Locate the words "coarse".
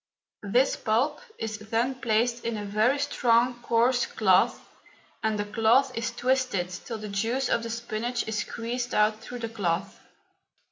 3.61-4.07